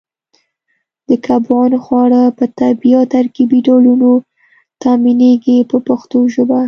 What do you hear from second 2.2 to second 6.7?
په طبیعي او ترکیبي ډولونو تامینېږي په پښتو ژبه.